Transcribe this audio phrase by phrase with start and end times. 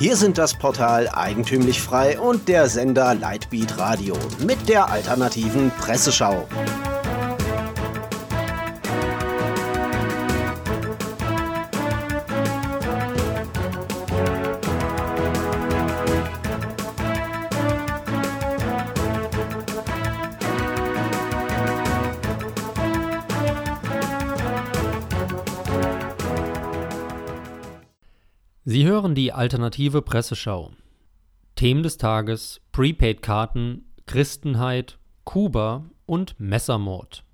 [0.00, 6.48] Hier sind das Portal Eigentümlich Frei und der Sender Lightbeat Radio mit der alternativen Presseschau.
[28.66, 30.72] Sie hören die alternative Presseschau.
[31.56, 37.24] Themen des Tages: Prepaid-Karten, Christenheit, Kuba und Messermord.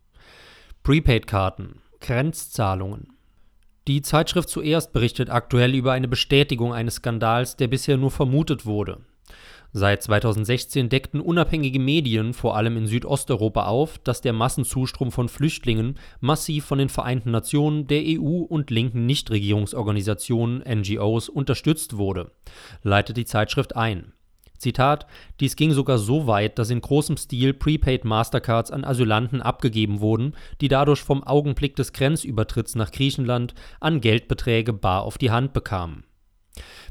[0.85, 3.09] Prepaid-Karten, Grenzzahlungen.
[3.89, 9.01] Die Zeitschrift zuerst berichtet aktuell über eine Bestätigung eines Skandals, der bisher nur vermutet wurde.
[9.79, 15.99] Seit 2016 deckten unabhängige Medien vor allem in Südosteuropa auf, dass der Massenzustrom von Flüchtlingen
[16.21, 22.31] massiv von den Vereinten Nationen, der EU und linken Nichtregierungsorganisationen NGOs unterstützt wurde,
[22.83, 24.13] leitet die Zeitschrift ein.
[24.57, 25.07] Zitat:
[25.41, 30.35] Dies ging sogar so weit, dass in großem Stil Prepaid Mastercards an Asylanten abgegeben wurden,
[30.63, 36.05] die dadurch vom Augenblick des Grenzübertritts nach Griechenland an Geldbeträge bar auf die Hand bekamen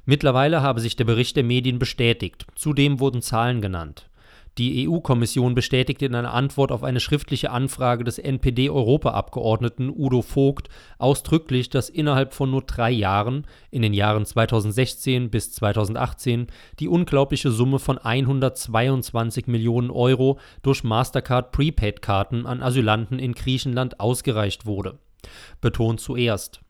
[0.06, 4.10] Mittlerweile habe sich der Bericht der Medien bestätigt, zudem wurden Zahlen genannt.
[4.58, 11.70] Die EU-Kommission bestätigte in einer Antwort auf eine schriftliche Anfrage des NPD-Europaabgeordneten Udo Vogt ausdrücklich,
[11.70, 16.48] dass innerhalb von nur drei Jahren, in den Jahren 2016 bis 2018,
[16.80, 24.66] die unglaubliche Summe von 122 Millionen Euro durch Mastercard Prepaid-Karten an Asylanten in Griechenland ausgereicht
[24.66, 25.00] wurde.
[25.60, 26.62] Betont zuerst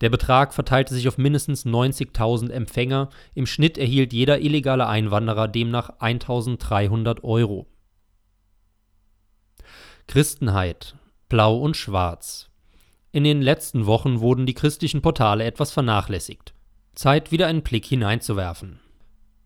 [0.00, 5.90] der Betrag verteilte sich auf mindestens 90.000 Empfänger, im Schnitt erhielt jeder illegale Einwanderer demnach
[6.00, 7.66] 1.300 Euro.
[10.06, 10.96] Christenheit
[11.28, 12.48] Blau und Schwarz
[13.10, 16.54] In den letzten Wochen wurden die christlichen Portale etwas vernachlässigt.
[16.94, 18.80] Zeit, wieder einen Blick hineinzuwerfen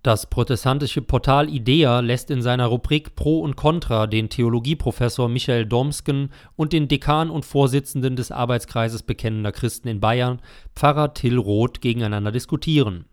[0.03, 6.31] das protestantische Portal IDEA lässt in seiner Rubrik Pro und Contra den Theologieprofessor Michael Domsken
[6.57, 10.41] und den Dekan und Vorsitzenden des Arbeitskreises Bekennender Christen in Bayern,
[10.75, 13.05] Pfarrer Till Roth, gegeneinander diskutieren.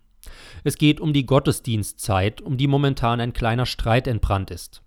[0.64, 4.82] Es geht um die Gottesdienstzeit, um die momentan ein kleiner Streit entbrannt ist.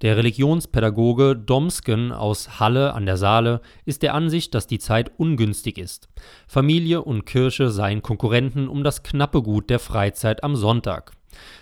[0.00, 5.78] Der Religionspädagoge Domsken aus Halle an der Saale ist der Ansicht, dass die Zeit ungünstig
[5.78, 6.08] ist.
[6.46, 11.12] Familie und Kirche seien Konkurrenten um das knappe Gut der Freizeit am Sonntag.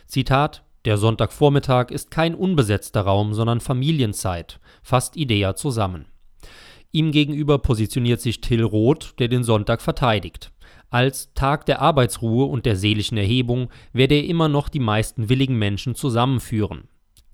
[0.07, 6.07] Zitat: Der Sonntagvormittag ist kein unbesetzter Raum, sondern Familienzeit, fasst Idea zusammen.
[6.93, 10.53] Ihm gegenüber positioniert sich Till Roth, der den Sonntag verteidigt.
[10.91, 15.57] Als Tag der Arbeitsruhe und der seelischen Erhebung werde er immer noch die meisten willigen
[15.57, 16.89] Menschen zusammenführen.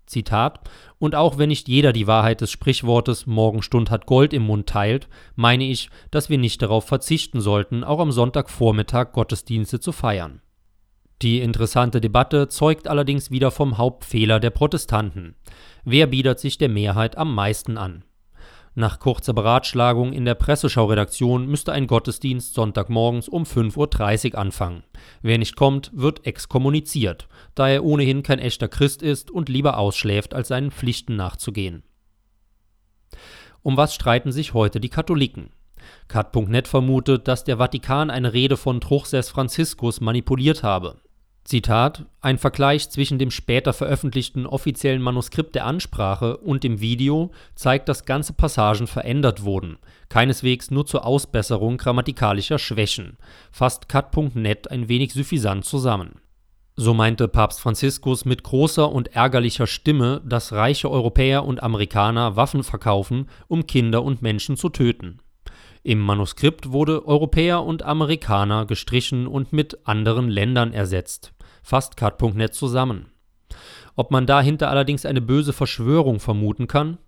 [0.04, 0.60] Zitat:
[0.98, 5.08] Und auch wenn nicht jeder die Wahrheit des Sprichwortes Morgenstund hat Gold im Mund teilt,
[5.34, 10.42] meine ich, dass wir nicht darauf verzichten sollten, auch am Sonntagvormittag Gottesdienste zu feiern
[11.22, 15.34] die interessante Debatte zeugt allerdings wieder vom Hauptfehler der Protestanten.
[15.84, 18.04] Wer bietet sich der Mehrheit am meisten an?
[18.78, 24.82] Nach kurzer Beratschlagung in der Presseschauredaktion müsste ein Gottesdienst Sonntagmorgens um 5.30 Uhr anfangen.
[25.22, 30.34] Wer nicht kommt, wird exkommuniziert, da er ohnehin kein echter Christ ist und lieber ausschläft,
[30.34, 31.84] als seinen Pflichten nachzugehen.
[33.62, 35.48] Um was streiten sich heute die Katholiken?
[36.08, 41.00] Kat.net vermutet, dass der Vatikan eine Rede von Truchsess Franziskus manipuliert habe.
[41.46, 47.88] Zitat: Ein Vergleich zwischen dem später veröffentlichten offiziellen Manuskript der Ansprache und dem Video zeigt,
[47.88, 53.16] dass ganze Passagen verändert wurden, keineswegs nur zur Ausbesserung grammatikalischer Schwächen,
[53.52, 56.16] fasst cut.net ein wenig suffisant zusammen.
[56.74, 62.64] So meinte Papst Franziskus mit großer und ärgerlicher Stimme, dass reiche Europäer und Amerikaner Waffen
[62.64, 65.20] verkaufen, um Kinder und Menschen zu töten.
[65.84, 71.35] Im Manuskript wurde Europäer und Amerikaner gestrichen und mit anderen Ländern ersetzt
[71.66, 73.10] fasst Cut.net zusammen.
[73.96, 76.98] Ob man dahinter allerdings eine böse Verschwörung vermuten kann?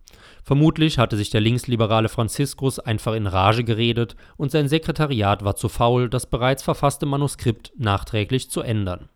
[0.43, 5.69] Vermutlich hatte sich der linksliberale Franziskus einfach in Rage geredet und sein Sekretariat war zu
[5.69, 9.09] faul, das bereits verfasste Manuskript nachträglich zu ändern.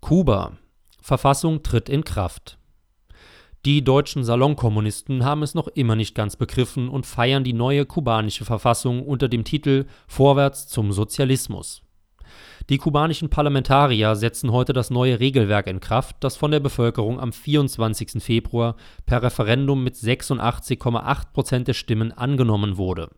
[0.00, 0.58] Kuba.
[1.00, 2.58] Verfassung tritt in Kraft.
[3.64, 8.44] Die deutschen Salonkommunisten haben es noch immer nicht ganz begriffen und feiern die neue kubanische
[8.44, 11.82] Verfassung unter dem Titel Vorwärts zum Sozialismus.
[12.68, 17.32] Die kubanischen Parlamentarier setzen heute das neue Regelwerk in Kraft, das von der Bevölkerung am
[17.32, 18.22] 24.
[18.22, 18.76] Februar
[19.06, 23.10] per Referendum mit 86,8 Prozent der Stimmen angenommen wurde.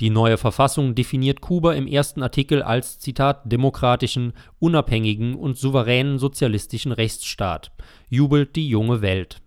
[0.00, 6.92] Die neue Verfassung definiert Kuba im ersten Artikel als Zitat demokratischen, unabhängigen und souveränen sozialistischen
[6.92, 7.72] Rechtsstaat,
[8.08, 9.42] jubelt die junge Welt.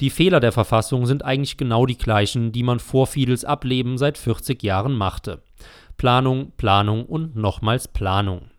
[0.00, 4.16] Die Fehler der Verfassung sind eigentlich genau die gleichen, die man vor Fidels Ableben seit
[4.16, 5.42] 40 Jahren machte.
[5.98, 8.52] Planung, Planung und nochmals Planung.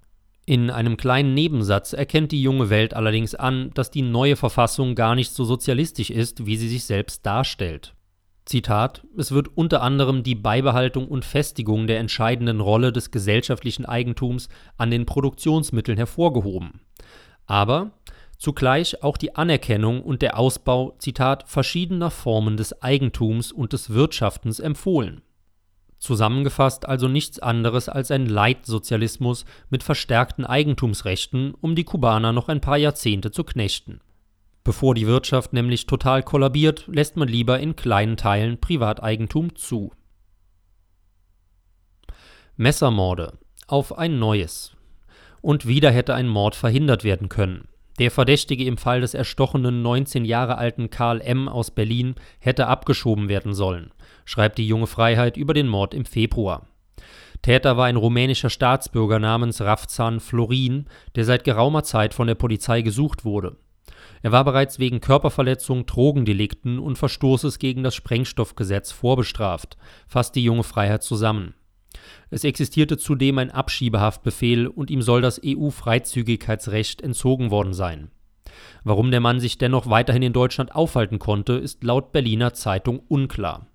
[0.45, 5.15] In einem kleinen Nebensatz erkennt die junge Welt allerdings an, dass die neue Verfassung gar
[5.15, 7.95] nicht so sozialistisch ist, wie sie sich selbst darstellt.
[8.44, 14.50] Zitat: Es wird unter anderem die Beibehaltung und Festigung der entscheidenden Rolle des gesellschaftlichen Eigentums
[14.75, 16.81] an den Produktionsmitteln hervorgehoben.
[17.45, 17.91] Aber
[18.38, 24.59] zugleich auch die Anerkennung und der Ausbau Zitat verschiedener Formen des Eigentums und des Wirtschaftens
[24.59, 25.21] empfohlen
[26.00, 32.62] Zusammengefasst also nichts anderes als ein Leitsozialismus mit verstärkten Eigentumsrechten, um die Kubaner noch ein
[32.62, 34.00] paar Jahrzehnte zu knechten.
[34.63, 39.92] Bevor die Wirtschaft nämlich total kollabiert, lässt man lieber in kleinen Teilen Privateigentum zu.
[42.56, 43.38] Messermorde
[43.68, 44.75] auf ein neues.
[45.42, 47.68] Und wieder hätte ein Mord verhindert werden können.
[48.00, 51.48] Der Verdächtige im Fall des erstochenen 19 Jahre alten Karl M.
[51.48, 53.92] aus Berlin hätte abgeschoben werden sollen
[54.30, 56.68] schreibt die junge Freiheit über den Mord im Februar.
[57.42, 60.86] Täter war ein rumänischer Staatsbürger namens Rafzan Florin,
[61.16, 63.57] der seit geraumer Zeit von der Polizei gesucht wurde.
[64.22, 70.63] Er war bereits wegen Körperverletzung, Drogendelikten und Verstoßes gegen das Sprengstoffgesetz vorbestraft, fasst die junge
[70.63, 71.56] Freiheit zusammen.
[72.30, 78.12] Es existierte zudem ein Abschiebehaftbefehl und ihm soll das EU-Freizügigkeitsrecht entzogen worden sein.
[78.84, 83.68] Warum der Mann sich dennoch weiterhin in Deutschland aufhalten konnte, ist laut Berliner Zeitung unklar.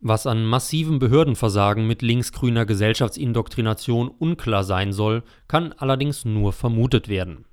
[0.00, 7.44] Was an massivem Behördenversagen mit linksgrüner Gesellschaftsindoktrination unklar sein soll, kann allerdings nur vermutet werden.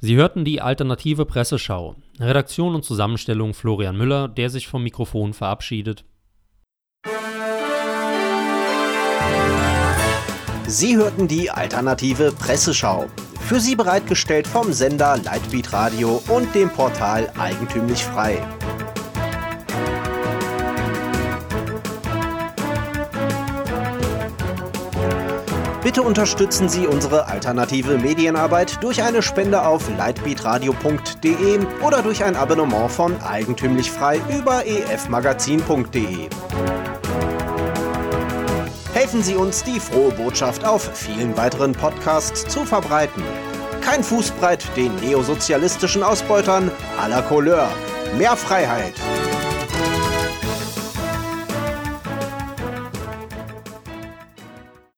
[0.00, 1.94] Sie hörten die alternative Presseschau.
[2.18, 6.04] Redaktion und Zusammenstellung Florian Müller, der sich vom Mikrofon verabschiedet.
[10.72, 13.04] Sie hörten die alternative Presseschau.
[13.46, 18.38] Für Sie bereitgestellt vom Sender Lightbeat Radio und dem Portal Eigentümlich Frei.
[25.82, 32.90] Bitte unterstützen Sie unsere alternative Medienarbeit durch eine Spende auf lightbeatradio.de oder durch ein Abonnement
[32.90, 36.30] von Eigentümlich Frei über efmagazin.de.
[39.02, 43.24] Helfen Sie uns, die frohe Botschaft auf vielen weiteren Podcasts zu verbreiten.
[43.80, 46.70] Kein Fußbreit den neosozialistischen Ausbeutern
[47.00, 47.68] à la Couleur.
[48.16, 48.94] Mehr Freiheit.